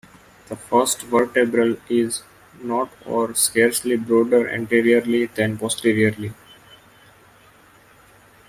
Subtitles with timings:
[0.47, 2.23] The first vertebral is
[2.59, 6.33] not or scarcely broader anteriorly than posteriorly.